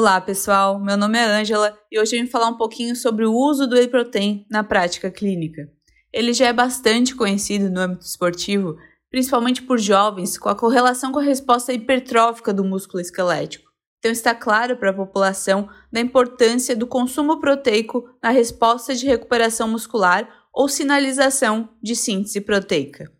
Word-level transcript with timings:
Olá, 0.00 0.18
pessoal. 0.18 0.80
Meu 0.80 0.96
nome 0.96 1.18
é 1.18 1.24
Ângela 1.26 1.78
e 1.92 2.00
hoje 2.00 2.16
eu 2.16 2.22
vim 2.22 2.26
falar 2.26 2.48
um 2.48 2.56
pouquinho 2.56 2.96
sobre 2.96 3.26
o 3.26 3.34
uso 3.34 3.66
do 3.66 3.76
whey 3.76 3.86
protein 3.86 4.46
na 4.50 4.64
prática 4.64 5.10
clínica. 5.10 5.68
Ele 6.10 6.32
já 6.32 6.46
é 6.46 6.54
bastante 6.54 7.14
conhecido 7.14 7.68
no 7.68 7.82
âmbito 7.82 8.06
esportivo, 8.06 8.78
principalmente 9.10 9.60
por 9.60 9.78
jovens, 9.78 10.38
com 10.38 10.48
a 10.48 10.54
correlação 10.54 11.12
com 11.12 11.18
a 11.18 11.22
resposta 11.22 11.74
hipertrófica 11.74 12.50
do 12.50 12.64
músculo 12.64 12.98
esquelético. 13.02 13.68
Então 13.98 14.10
está 14.10 14.34
claro 14.34 14.74
para 14.78 14.88
a 14.88 14.94
população 14.94 15.68
da 15.92 16.00
importância 16.00 16.74
do 16.74 16.86
consumo 16.86 17.38
proteico 17.38 18.08
na 18.22 18.30
resposta 18.30 18.94
de 18.94 19.04
recuperação 19.04 19.68
muscular 19.68 20.26
ou 20.50 20.66
sinalização 20.66 21.68
de 21.82 21.94
síntese 21.94 22.40
proteica. 22.40 23.12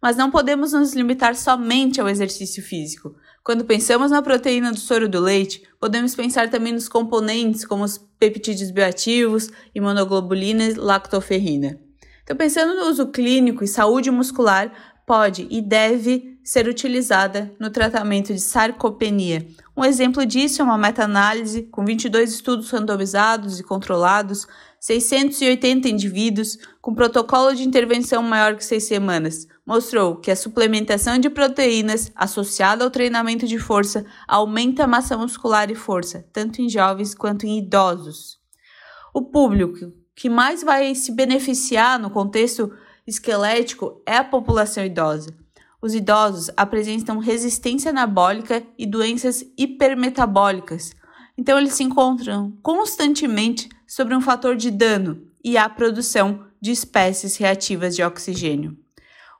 Mas 0.00 0.16
não 0.16 0.30
podemos 0.30 0.72
nos 0.72 0.94
limitar 0.94 1.34
somente 1.34 2.00
ao 2.00 2.08
exercício 2.08 2.62
físico 2.62 3.14
quando 3.46 3.64
pensamos 3.64 4.10
na 4.10 4.20
proteína 4.20 4.72
do 4.72 4.80
soro 4.80 5.08
do 5.08 5.20
leite, 5.20 5.62
podemos 5.78 6.16
pensar 6.16 6.50
também 6.50 6.72
nos 6.72 6.88
componentes 6.88 7.64
como 7.64 7.84
os 7.84 7.96
peptídeos 8.18 8.72
bioativos, 8.72 9.48
imunoglobulina 9.72 10.64
e 10.64 10.74
lactoferrina. 10.74 11.78
Então, 12.24 12.36
pensando 12.36 12.74
no 12.74 12.88
uso 12.88 13.06
clínico 13.06 13.62
e 13.62 13.68
saúde 13.68 14.10
muscular, 14.10 14.95
pode 15.06 15.46
e 15.48 15.62
deve 15.62 16.36
ser 16.42 16.68
utilizada 16.68 17.54
no 17.58 17.70
tratamento 17.70 18.34
de 18.34 18.40
sarcopenia. 18.40 19.46
Um 19.76 19.84
exemplo 19.84 20.26
disso 20.26 20.60
é 20.60 20.64
uma 20.64 20.76
meta-análise 20.76 21.62
com 21.64 21.84
22 21.84 22.32
estudos 22.32 22.70
randomizados 22.70 23.60
e 23.60 23.62
controlados, 23.62 24.46
680 24.80 25.88
indivíduos, 25.88 26.58
com 26.80 26.94
protocolo 26.94 27.54
de 27.54 27.66
intervenção 27.66 28.22
maior 28.22 28.56
que 28.56 28.64
seis 28.64 28.84
semanas. 28.84 29.46
Mostrou 29.66 30.16
que 30.16 30.30
a 30.30 30.36
suplementação 30.36 31.18
de 31.18 31.30
proteínas 31.30 32.12
associada 32.14 32.84
ao 32.84 32.90
treinamento 32.90 33.46
de 33.46 33.58
força 33.58 34.04
aumenta 34.28 34.84
a 34.84 34.86
massa 34.86 35.16
muscular 35.16 35.70
e 35.70 35.74
força, 35.74 36.24
tanto 36.32 36.60
em 36.60 36.68
jovens 36.68 37.14
quanto 37.14 37.46
em 37.46 37.58
idosos. 37.58 38.38
O 39.12 39.22
público 39.22 39.92
que 40.14 40.30
mais 40.30 40.62
vai 40.62 40.94
se 40.94 41.12
beneficiar 41.12 41.98
no 41.98 42.10
contexto 42.10 42.72
esquelético 43.06 44.02
é 44.04 44.16
a 44.16 44.24
população 44.24 44.84
idosa. 44.84 45.34
Os 45.80 45.94
idosos 45.94 46.50
apresentam 46.56 47.18
resistência 47.18 47.90
anabólica 47.90 48.62
e 48.78 48.86
doenças 48.86 49.44
hipermetabólicas, 49.56 50.92
então 51.38 51.58
eles 51.58 51.74
se 51.74 51.84
encontram 51.84 52.56
constantemente 52.62 53.68
sobre 53.86 54.14
um 54.14 54.20
fator 54.20 54.56
de 54.56 54.70
dano 54.70 55.22
e 55.44 55.56
a 55.56 55.68
produção 55.68 56.44
de 56.60 56.72
espécies 56.72 57.36
reativas 57.36 57.94
de 57.94 58.02
oxigênio. 58.02 58.76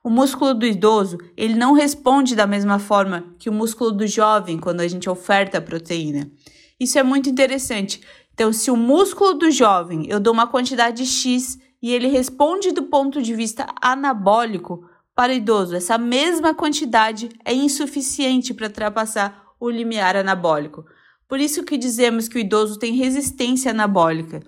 O 0.05 0.09
músculo 0.09 0.55
do 0.55 0.65
idoso, 0.65 1.19
ele 1.37 1.55
não 1.55 1.73
responde 1.73 2.37
da 2.37 2.47
mesma 2.47 2.79
forma 2.79 3.35
que 3.41 3.51
o 3.51 3.53
músculo 3.53 3.91
do 3.91 4.07
jovem 4.07 4.57
quando 4.57 4.81
a 4.81 4.87
gente 4.87 5.11
oferta 5.11 5.59
a 5.59 5.61
proteína. 5.61 6.31
Isso 6.79 6.97
é 6.97 7.03
muito 7.03 7.29
interessante. 7.29 8.01
Então, 8.33 8.53
se 8.53 8.71
o 8.71 8.77
músculo 8.77 9.35
do 9.35 9.51
jovem 9.51 10.07
eu 10.09 10.21
dou 10.21 10.33
uma 10.33 10.47
quantidade 10.47 11.05
X 11.05 11.59
e 11.83 11.93
ele 11.93 12.09
responde 12.09 12.73
do 12.73 12.85
ponto 12.85 13.21
de 13.23 13.35
vista 13.35 13.67
anabólico, 13.81 14.89
para 15.17 15.33
o 15.33 15.35
idoso, 15.35 15.75
essa 15.75 15.97
mesma 15.97 16.55
quantidade 16.55 17.31
é 17.43 17.55
insuficiente 17.55 18.53
para 18.53 18.67
ultrapassar 18.67 19.47
o 19.59 19.71
limiar 19.71 20.15
anabólico. 20.15 20.85
Por 21.27 21.41
isso 21.41 21.65
que 21.65 21.79
dizemos 21.79 22.29
que 22.29 22.37
o 22.37 22.39
idoso 22.39 22.79
tem 22.79 22.95
resistência 22.95 23.71
anabólica. 23.71 24.43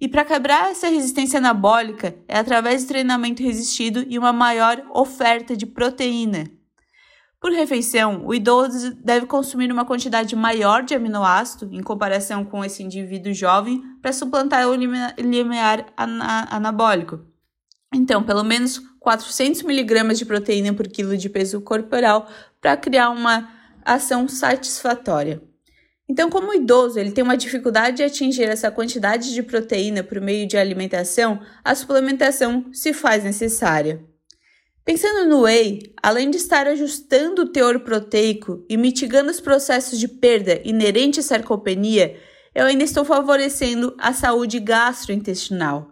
E 0.00 0.06
para 0.06 0.24
quebrar 0.24 0.70
essa 0.70 0.88
resistência 0.88 1.38
anabólica 1.38 2.16
é 2.28 2.38
através 2.38 2.82
de 2.82 2.88
treinamento 2.88 3.42
resistido 3.42 4.04
e 4.08 4.16
uma 4.16 4.32
maior 4.32 4.84
oferta 4.94 5.56
de 5.56 5.66
proteína. 5.66 6.48
Por 7.44 7.52
refeição, 7.52 8.24
o 8.24 8.34
idoso 8.34 8.94
deve 8.94 9.26
consumir 9.26 9.70
uma 9.70 9.84
quantidade 9.84 10.34
maior 10.34 10.82
de 10.82 10.94
aminoácido 10.94 11.68
em 11.74 11.82
comparação 11.82 12.42
com 12.42 12.64
esse 12.64 12.82
indivíduo 12.82 13.34
jovem 13.34 13.82
para 14.00 14.14
suplantar 14.14 14.66
o 14.66 14.74
limiar 14.74 15.92
anabólico. 15.94 17.20
Então, 17.94 18.22
pelo 18.22 18.42
menos 18.42 18.80
400 18.98 19.60
mg 19.60 20.14
de 20.14 20.24
proteína 20.24 20.72
por 20.72 20.88
quilo 20.88 21.18
de 21.18 21.28
peso 21.28 21.60
corporal 21.60 22.26
para 22.62 22.78
criar 22.78 23.10
uma 23.10 23.46
ação 23.84 24.26
satisfatória. 24.26 25.42
Então, 26.08 26.30
como 26.30 26.48
o 26.48 26.54
idoso 26.54 26.98
ele 26.98 27.12
tem 27.12 27.22
uma 27.22 27.36
dificuldade 27.36 27.98
de 27.98 28.04
atingir 28.04 28.44
essa 28.44 28.70
quantidade 28.70 29.34
de 29.34 29.42
proteína 29.42 30.02
por 30.02 30.18
meio 30.18 30.48
de 30.48 30.56
alimentação, 30.56 31.38
a 31.62 31.74
suplementação 31.74 32.72
se 32.72 32.94
faz 32.94 33.22
necessária. 33.22 34.02
Pensando 34.84 35.26
no 35.26 35.44
whey, 35.44 35.94
além 36.02 36.30
de 36.30 36.36
estar 36.36 36.66
ajustando 36.66 37.42
o 37.42 37.48
teor 37.48 37.80
proteico 37.80 38.62
e 38.68 38.76
mitigando 38.76 39.30
os 39.30 39.40
processos 39.40 39.98
de 39.98 40.06
perda 40.06 40.60
inerente 40.62 41.20
à 41.20 41.22
sarcopenia, 41.22 42.20
eu 42.54 42.66
ainda 42.66 42.84
estou 42.84 43.02
favorecendo 43.02 43.96
a 43.98 44.12
saúde 44.12 44.60
gastrointestinal. 44.60 45.88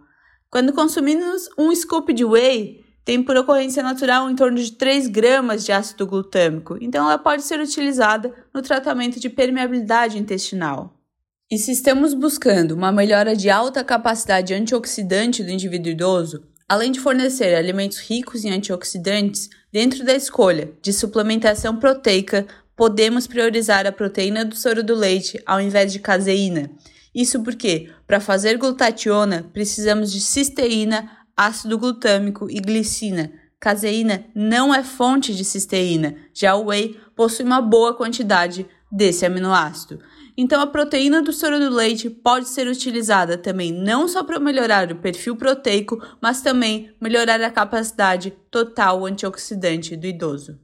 Quando 0.47 0.71
consumimos 0.71 1.49
um 1.57 1.73
scoop 1.73 2.13
de 2.13 2.23
whey, 2.23 2.85
tem 3.03 3.23
por 3.23 3.35
ocorrência 3.35 3.81
natural 3.81 4.29
em 4.29 4.35
torno 4.35 4.59
de 4.59 4.73
3 4.73 5.07
gramas 5.07 5.65
de 5.65 5.71
ácido 5.71 6.05
glutâmico, 6.05 6.77
então 6.79 7.05
ela 7.05 7.17
pode 7.17 7.41
ser 7.41 7.59
utilizada 7.59 8.31
no 8.53 8.61
tratamento 8.61 9.19
de 9.19 9.27
permeabilidade 9.27 10.19
intestinal. 10.19 11.01
E 11.49 11.57
se 11.57 11.71
estamos 11.71 12.13
buscando 12.13 12.73
uma 12.73 12.91
melhora 12.91 13.35
de 13.35 13.49
alta 13.49 13.83
capacidade 13.83 14.53
antioxidante 14.53 15.43
do 15.43 15.49
indivíduo 15.49 15.91
idoso, 15.91 16.52
além 16.67 16.91
de 16.91 16.99
fornecer 16.99 17.55
alimentos 17.55 17.99
ricos 17.99 18.43
em 18.43 18.51
antioxidantes, 18.51 19.49
dentro 19.71 20.03
da 20.03 20.13
escolha 20.13 20.71
de 20.81 20.93
suplementação 20.93 21.77
proteica, 21.77 22.45
podemos 22.75 23.27
priorizar 23.27 23.85
a 23.85 23.91
proteína 23.91 24.43
do 24.43 24.55
soro 24.55 24.83
do 24.83 24.95
leite 24.95 25.41
ao 25.45 25.61
invés 25.61 25.91
de 25.91 25.99
caseína. 25.99 26.69
Isso 27.13 27.43
porque, 27.43 27.89
para 28.07 28.19
fazer 28.19 28.57
glutationa, 28.57 29.49
precisamos 29.53 30.11
de 30.11 30.19
cisteína, 30.19 31.11
ácido 31.37 31.77
glutâmico 31.77 32.49
e 32.49 32.59
glicina. 32.59 33.31
Caseína 33.59 34.25
não 34.35 34.73
é 34.73 34.83
fonte 34.83 35.33
de 35.33 35.45
cisteína, 35.45 36.15
já 36.33 36.55
o 36.55 36.65
whey 36.65 36.99
possui 37.15 37.45
uma 37.45 37.61
boa 37.61 37.95
quantidade 37.95 38.65
desse 38.91 39.25
aminoácido. 39.25 39.99
Então, 40.35 40.61
a 40.61 40.67
proteína 40.67 41.21
do 41.21 41.31
soro 41.31 41.59
do 41.59 41.69
leite 41.69 42.09
pode 42.09 42.49
ser 42.49 42.67
utilizada 42.67 43.37
também 43.37 43.71
não 43.71 44.07
só 44.07 44.23
para 44.23 44.39
melhorar 44.39 44.91
o 44.91 44.95
perfil 44.95 45.35
proteico, 45.35 46.01
mas 46.19 46.41
também 46.41 46.91
melhorar 46.99 47.39
a 47.41 47.51
capacidade 47.51 48.33
total 48.49 49.05
antioxidante 49.05 49.95
do 49.95 50.07
idoso. 50.07 50.57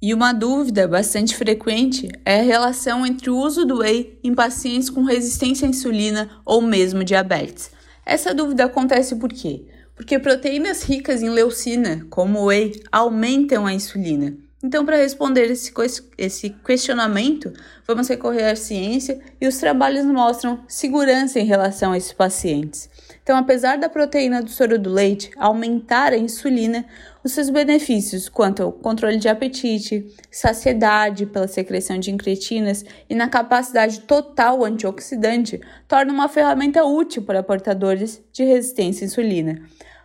E 0.00 0.12
uma 0.12 0.32
dúvida 0.32 0.86
bastante 0.86 1.34
frequente 1.36 2.08
é 2.24 2.40
a 2.40 2.42
relação 2.42 3.06
entre 3.06 3.30
o 3.30 3.38
uso 3.38 3.64
do 3.64 3.78
whey 3.78 4.18
em 4.22 4.34
pacientes 4.34 4.90
com 4.90 5.02
resistência 5.02 5.66
à 5.66 5.70
insulina 5.70 6.30
ou 6.44 6.60
mesmo 6.60 7.04
diabetes. 7.04 7.70
Essa 8.04 8.34
dúvida 8.34 8.66
acontece 8.66 9.16
por 9.16 9.30
quê? 9.30 9.66
Porque 9.94 10.18
proteínas 10.18 10.82
ricas 10.82 11.22
em 11.22 11.30
leucina, 11.30 12.06
como 12.10 12.40
o 12.40 12.46
whey, 12.46 12.82
aumentam 12.92 13.64
a 13.64 13.72
insulina. 13.72 14.36
Então, 14.66 14.82
para 14.86 14.96
responder 14.96 15.50
esse, 15.50 15.70
esse 16.16 16.48
questionamento, 16.48 17.52
vamos 17.86 18.08
recorrer 18.08 18.44
à 18.44 18.56
ciência 18.56 19.20
e 19.38 19.46
os 19.46 19.58
trabalhos 19.58 20.06
mostram 20.06 20.64
segurança 20.66 21.38
em 21.38 21.44
relação 21.44 21.92
a 21.92 21.98
esses 21.98 22.14
pacientes. 22.14 22.88
Então, 23.22 23.36
apesar 23.36 23.76
da 23.76 23.90
proteína 23.90 24.42
do 24.42 24.48
soro 24.48 24.78
do 24.78 24.88
leite 24.88 25.30
aumentar 25.36 26.14
a 26.14 26.16
insulina, 26.16 26.86
os 27.22 27.32
seus 27.32 27.50
benefícios 27.50 28.26
quanto 28.26 28.62
ao 28.62 28.72
controle 28.72 29.18
de 29.18 29.28
apetite, 29.28 30.10
saciedade 30.30 31.26
pela 31.26 31.46
secreção 31.46 31.98
de 31.98 32.10
incretinas 32.10 32.86
e 33.08 33.14
na 33.14 33.28
capacidade 33.28 34.00
total 34.00 34.64
antioxidante 34.64 35.60
tornam 35.86 36.14
uma 36.14 36.28
ferramenta 36.28 36.82
útil 36.84 37.22
para 37.22 37.42
portadores 37.42 38.22
de 38.32 38.44
resistência 38.44 39.04
à 39.04 39.08
insulina. 39.08 39.60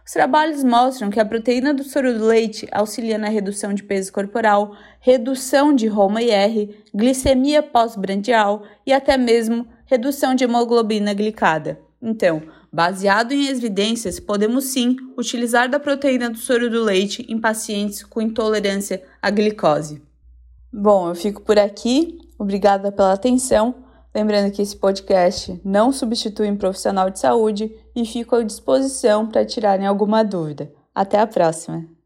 Os 0.09 0.13
trabalhos 0.13 0.63
mostram 0.63 1.11
que 1.11 1.19
a 1.19 1.25
proteína 1.25 1.71
do 1.71 1.83
soro 1.83 2.17
do 2.17 2.25
leite 2.25 2.67
auxilia 2.71 3.15
na 3.15 3.29
redução 3.29 3.75
de 3.75 3.83
peso 3.83 4.11
corporal, 4.11 4.75
redução 4.99 5.71
de 5.71 5.85
ROMA-IR, 5.85 6.83
glicemia 6.91 7.61
pós-brandial 7.61 8.63
e 8.87 8.91
até 8.91 9.15
mesmo 9.19 9.67
redução 9.85 10.33
de 10.33 10.43
hemoglobina 10.43 11.13
glicada. 11.13 11.79
Então, 12.01 12.41
baseado 12.73 13.33
em 13.33 13.49
evidências, 13.49 14.19
podemos 14.19 14.63
sim 14.63 14.95
utilizar 15.15 15.69
da 15.69 15.79
proteína 15.79 16.27
do 16.27 16.39
soro 16.39 16.71
do 16.71 16.83
leite 16.83 17.23
em 17.29 17.39
pacientes 17.39 18.01
com 18.01 18.19
intolerância 18.19 19.03
à 19.21 19.29
glicose. 19.29 20.01
Bom, 20.73 21.09
eu 21.09 21.13
fico 21.13 21.43
por 21.43 21.59
aqui. 21.59 22.17
Obrigada 22.39 22.91
pela 22.91 23.13
atenção. 23.13 23.75
Lembrando 24.13 24.51
que 24.51 24.61
esse 24.61 24.75
podcast 24.75 25.59
não 25.63 25.91
substitui 25.91 26.49
um 26.49 26.57
profissional 26.57 27.09
de 27.09 27.19
saúde 27.19 27.71
e 27.95 28.05
fico 28.05 28.35
à 28.35 28.43
disposição 28.43 29.27
para 29.27 29.45
tirarem 29.45 29.85
alguma 29.85 30.23
dúvida. 30.23 30.71
Até 30.93 31.19
a 31.19 31.27
próxima! 31.27 31.98